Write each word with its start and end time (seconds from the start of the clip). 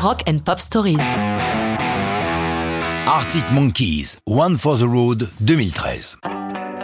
Rock 0.00 0.22
and 0.28 0.38
Pop 0.44 0.60
Stories. 0.60 1.16
Arctic 3.08 3.42
Monkeys, 3.50 4.20
One 4.28 4.56
for 4.56 4.78
the 4.78 4.84
Road 4.84 5.28
2013. 5.40 6.18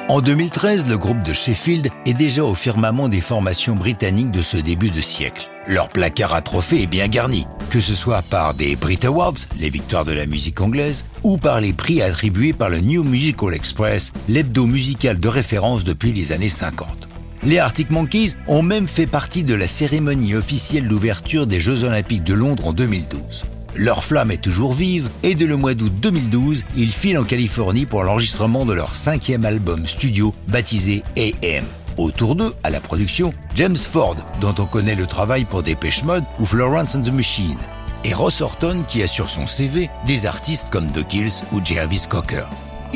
En 0.09 0.21
2013, 0.21 0.89
le 0.89 0.99
groupe 0.99 1.23
de 1.23 1.33
Sheffield 1.33 1.91
est 2.07 2.15
déjà 2.15 2.45
au 2.45 2.55
firmament 2.55 3.09
des 3.09 3.21
formations 3.21 3.77
britanniques 3.77 4.33
de 4.33 4.43
ce 4.43 4.57
début 4.57 4.91
de 4.91 5.01
siècle. 5.01 5.49
Leur 5.69 5.91
placard 5.91 6.35
à 6.35 6.43
trophées 6.43 6.83
est 6.83 6.89
bien 6.89 7.07
garni, 7.07 7.47
que 7.71 7.79
ce 7.79 7.95
soit 7.95 8.23
par 8.23 8.53
des 8.53 8.75
Brit 8.75 8.99
Awards, 9.05 9.39
les 9.61 9.71
victoires 9.71 10.05
de 10.05 10.13
la 10.13 10.27
musique 10.27 10.61
anglaise, 10.61 11.07
ou 11.23 11.37
par 11.37 11.61
les 11.61 11.73
prix 11.73 12.03
attribués 12.03 12.53
par 12.53 12.69
le 12.69 12.81
New 12.81 13.05
Musical 13.05 13.55
Express, 13.55 14.13
l'hebdo 14.29 14.67
musical 14.67 15.21
de 15.21 15.29
référence 15.29 15.85
depuis 15.85 16.13
les 16.13 16.33
années 16.33 16.49
50. 16.49 17.04
Les 17.47 17.59
Arctic 17.59 17.91
Monkeys 17.91 18.33
ont 18.47 18.63
même 18.63 18.89
fait 18.89 19.07
partie 19.07 19.43
de 19.43 19.55
la 19.55 19.67
cérémonie 19.67 20.35
officielle 20.35 20.89
d'ouverture 20.89 21.47
des 21.47 21.61
Jeux 21.61 21.85
Olympiques 21.85 22.25
de 22.25 22.33
Londres 22.33 22.69
en 22.69 22.73
2012. 22.73 23.45
Leur 23.75 24.03
flamme 24.03 24.31
est 24.31 24.41
toujours 24.41 24.73
vive 24.73 25.11
et 25.23 25.35
dès 25.35 25.45
le 25.45 25.57
mois 25.57 25.75
d'août 25.75 25.93
2012, 26.01 26.65
ils 26.75 26.93
filent 26.93 27.19
en 27.19 27.25
Californie 27.25 27.85
pour 27.85 28.03
l'enregistrement 28.03 28.65
de 28.65 28.73
leur 28.73 28.95
cinquième 28.95 29.45
album 29.45 29.87
studio 29.87 30.35
baptisé 30.49 31.03
AM. 31.19 31.65
Autour 31.99 32.35
d'eux, 32.35 32.55
à 32.63 32.71
la 32.71 32.81
production, 32.81 33.35
James 33.57 33.77
Ford, 33.77 34.17
dont 34.41 34.55
on 34.59 34.65
connaît 34.65 34.95
le 34.95 35.07
travail 35.07 35.45
pour 35.45 35.63
Dépêche 35.63 36.03
Mode 36.03 36.25
ou 36.41 36.47
Florence 36.47 36.95
and 36.95 37.03
the 37.03 37.13
Machine, 37.13 37.59
et 38.05 38.15
Ross 38.15 38.41
Horton 38.41 38.85
qui 38.89 39.03
a 39.03 39.07
sur 39.07 39.29
son 39.29 39.47
CV 39.47 39.91
des 40.07 40.25
artistes 40.25 40.69
comme 40.71 40.91
The 40.93 41.07
Kills 41.07 41.43
ou 41.53 41.61
Jarvis 41.63 42.07
Cocker. 42.09 42.47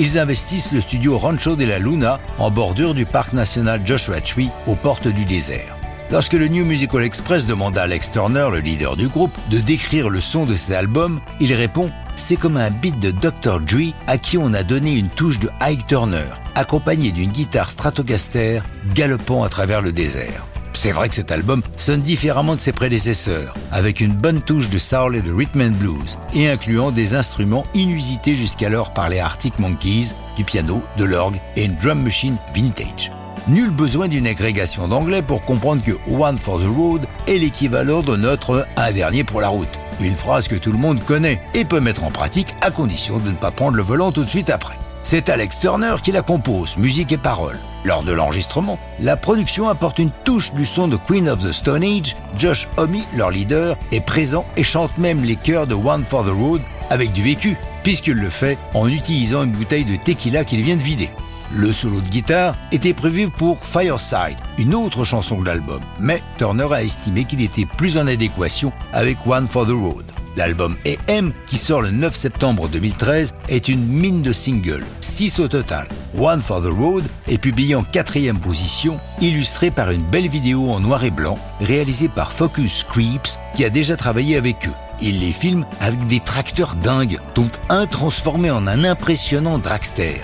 Ils 0.01 0.17
investissent 0.17 0.71
le 0.71 0.81
studio 0.81 1.19
Rancho 1.19 1.57
de 1.57 1.65
la 1.65 1.81
Luna 1.81 2.21
en 2.39 2.53
bordure 2.53 2.95
du 2.95 3.05
parc 3.05 3.33
national 3.33 3.85
Joshua 3.85 4.21
Tree 4.21 4.49
aux 4.69 4.77
portes 4.77 5.09
du 5.09 5.25
désert. 5.25 5.77
Lorsque 6.13 6.35
le 6.35 6.47
New 6.47 6.65
Musical 6.65 7.03
Express 7.03 7.49
demanda 7.49 7.81
à 7.81 7.85
Alex 7.85 8.13
Turner, 8.13 8.47
le 8.53 8.61
leader 8.61 8.97
du 8.97 9.09
groupe, 9.09 9.37
de 9.51 9.59
décrire 9.59 10.09
le 10.09 10.21
son 10.21 10.47
de 10.47 10.55
cet 10.55 10.77
album, 10.77 11.21
il 11.41 11.53
répond 11.53 11.91
C'est 12.15 12.37
comme 12.37 12.59
un 12.59 12.71
beat 12.71 13.01
de 13.01 13.11
Dr. 13.11 13.59
Dre 13.61 13.93
à 14.07 14.19
qui 14.19 14.39
on 14.39 14.55
a 14.55 14.63
donné 14.63 14.93
une 14.93 15.09
touche 15.09 15.41
de 15.41 15.51
Ike 15.61 15.89
Turner, 15.89 16.31
accompagnée 16.55 17.11
d'une 17.11 17.33
guitare 17.33 17.69
Stratocaster 17.69 18.61
galopant 18.95 19.43
à 19.43 19.49
travers 19.49 19.83
le 19.83 19.91
désert. 19.91 20.45
C'est 20.73 20.93
vrai 20.93 21.09
que 21.09 21.15
cet 21.15 21.33
album 21.33 21.63
sonne 21.77 22.03
différemment 22.03 22.55
de 22.55 22.61
ses 22.61 22.73
prédécesseurs, 22.73 23.55
avec 23.73 24.01
une 24.01 24.13
bonne 24.13 24.41
touche 24.41 24.71
de 24.71 24.79
soul 24.79 25.17
et 25.17 25.23
de 25.23 25.33
rhythm 25.33 25.61
and 25.63 25.77
blues, 25.79 26.19
et 26.35 26.49
incluant 26.49 26.91
des 26.91 27.15
instruments 27.15 27.67
inusités 27.75 28.35
jusqu'alors 28.35 28.93
par 28.93 29.09
les 29.09 29.19
Arctic 29.19 29.59
Monkeys, 29.59 30.15
du 30.37 30.45
piano, 30.45 30.83
de 30.97 31.05
l'orgue 31.05 31.41
et 31.57 31.65
une 31.65 31.77
drum 31.77 32.03
machine 32.03 32.37
vintage. 32.55 33.11
Nul 33.49 33.71
besoin 33.71 34.09
d'une 34.09 34.27
agrégation 34.27 34.89
d'anglais 34.89 35.23
pour 35.23 35.43
comprendre 35.45 35.83
que 35.83 35.93
One 36.13 36.37
for 36.37 36.61
the 36.61 36.67
Road 36.67 37.07
est 37.27 37.39
l'équivalent 37.39 38.03
de 38.03 38.15
notre 38.15 38.67
Un 38.77 38.93
dernier 38.93 39.25
pour 39.25 39.41
la 39.41 39.49
route. 39.49 39.69
Une 40.01 40.15
phrase 40.15 40.49
que 40.49 40.57
tout 40.57 40.71
le 40.71 40.79
monde 40.79 41.03
connaît 41.03 41.41
et 41.55 41.65
peut 41.65 41.81
mettre 41.81 42.05
en 42.05 42.11
pratique 42.11 42.55
à 42.61 42.71
condition 42.71 43.19
de 43.19 43.31
ne 43.31 43.37
pas 43.37 43.51
prendre 43.51 43.77
le 43.77 43.83
volant 43.83 44.13
tout 44.13 44.23
de 44.23 44.29
suite 44.29 44.51
après. 44.51 44.77
C'est 45.11 45.31
Alex 45.31 45.61
Turner 45.61 45.95
qui 46.03 46.13
la 46.13 46.21
compose, 46.21 46.77
musique 46.77 47.13
et 47.13 47.17
paroles. 47.17 47.59
Lors 47.83 48.03
de 48.03 48.13
l'enregistrement, 48.13 48.79
la 49.01 49.17
production 49.17 49.71
apporte 49.71 49.99
une 49.99 50.11
touche 50.23 50.53
du 50.53 50.67
son 50.67 50.87
de 50.87 50.99
Queen 50.99 51.31
of 51.31 51.43
the 51.43 51.51
Stone 51.51 51.83
Age. 51.83 52.15
Josh 52.37 52.69
Homme, 52.77 52.99
leur 53.17 53.31
leader, 53.31 53.79
est 53.91 54.05
présent 54.05 54.45
et 54.59 54.63
chante 54.63 54.99
même 54.99 55.25
les 55.25 55.37
chœurs 55.37 55.67
de 55.67 55.75
One 55.75 56.05
for 56.05 56.27
the 56.27 56.35
Road 56.39 56.61
avec 56.91 57.13
du 57.13 57.23
vécu, 57.23 57.57
puisqu'il 57.85 58.19
le 58.19 58.29
fait 58.29 58.59
en 58.75 58.87
utilisant 58.87 59.45
une 59.45 59.53
bouteille 59.53 59.87
de 59.87 59.97
tequila 59.97 60.45
qu'il 60.45 60.61
vient 60.61 60.77
de 60.77 60.83
vider. 60.83 61.09
Le 61.55 61.73
solo 61.73 62.03
de 62.03 62.09
guitare 62.09 62.55
était 62.71 62.93
prévu 62.93 63.31
pour 63.31 63.57
Fireside, 63.65 64.37
une 64.59 64.75
autre 64.75 65.05
chanson 65.05 65.41
de 65.41 65.47
l'album, 65.47 65.81
mais 65.99 66.23
Turner 66.37 66.67
a 66.71 66.83
estimé 66.83 67.25
qu'il 67.25 67.41
était 67.41 67.65
plus 67.65 67.97
en 67.97 68.07
adéquation 68.07 68.75
avec 68.93 69.27
One 69.27 69.49
for 69.49 69.65
the 69.65 69.71
Road. 69.71 70.05
L'album 70.39 70.77
AM, 70.87 71.33
qui 71.49 71.59
sort 71.59 71.83
le 71.83 71.91
9 71.91 72.15
septembre 72.15 72.69
2013, 72.69 73.35
est 73.49 73.67
une 73.67 73.85
mine 73.85 74.23
de 74.23 74.31
singles, 74.31 74.87
6 75.01 75.41
au 75.41 75.49
total. 75.49 75.89
One 76.17 76.41
for 76.41 76.63
the 76.63 76.71
Road 76.73 77.03
est 77.27 77.39
publié 77.39 77.75
en 77.75 77.83
quatrième 77.83 78.39
position, 78.39 79.01
illustré 79.21 79.73
par 79.73 79.91
une 79.91 80.05
belle 80.05 80.29
vidéo 80.29 80.71
en 80.71 80.79
noir 80.79 81.03
et 81.03 81.11
blanc, 81.11 81.41
réalisée 81.61 82.09
par 82.09 82.33
Focus 82.33 82.85
Creeps, 82.85 83.41
qui 83.57 83.65
a 83.65 83.69
déjà 83.69 83.97
travaillé 83.97 84.37
avec 84.37 84.69
eux. 84.69 84.73
Il 85.03 85.19
les 85.19 85.33
filme 85.33 85.67
avec 85.81 86.07
des 86.07 86.21
tracteurs 86.21 86.77
dingues, 86.77 87.19
dont 87.35 87.51
un 87.69 87.87
transformé 87.87 88.53
en 88.53 88.69
un 88.69 88.85
impressionnant 88.85 89.59
dragster. 89.59 90.21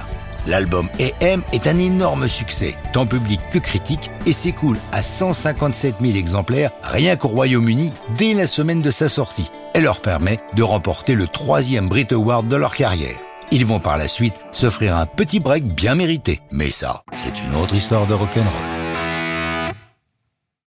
L'album 0.46 0.88
AM 1.00 1.42
est 1.52 1.66
un 1.66 1.78
énorme 1.81 2.28
succès, 2.28 2.76
tant 2.92 3.06
public 3.06 3.41
que 3.50 3.58
critique, 3.58 4.10
et 4.26 4.32
s'écoule 4.32 4.78
à 4.92 5.02
157 5.02 5.96
000 6.00 6.16
exemplaires 6.16 6.70
rien 6.84 7.16
qu'au 7.16 7.28
Royaume-Uni 7.28 7.92
dès 8.16 8.34
la 8.34 8.46
semaine 8.46 8.81
de 8.81 8.92
sa 8.92 9.08
sortie, 9.08 9.50
et 9.74 9.80
leur 9.80 10.00
permet 10.00 10.38
de 10.54 10.62
remporter 10.62 11.14
le 11.14 11.28
troisième 11.28 11.88
Brit 11.88 12.08
Award 12.10 12.48
de 12.48 12.56
leur 12.56 12.74
carrière. 12.74 13.16
Ils 13.50 13.66
vont 13.66 13.80
par 13.80 13.98
la 13.98 14.08
suite 14.08 14.40
s'offrir 14.52 14.96
un 14.96 15.06
petit 15.06 15.40
break 15.40 15.64
bien 15.64 15.94
mérité. 15.94 16.40
Mais 16.50 16.70
ça, 16.70 17.02
c'est 17.16 17.42
une 17.42 17.54
autre 17.54 17.74
histoire 17.74 18.06
de 18.06 18.14
rock'n'roll. 18.14 18.73